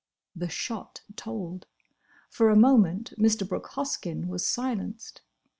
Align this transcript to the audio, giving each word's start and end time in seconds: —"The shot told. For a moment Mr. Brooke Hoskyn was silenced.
—"The 0.41 0.49
shot 0.49 1.01
told. 1.15 1.67
For 2.27 2.49
a 2.49 2.55
moment 2.55 3.13
Mr. 3.19 3.47
Brooke 3.47 3.69
Hoskyn 3.73 4.25
was 4.29 4.43
silenced. 4.47 5.21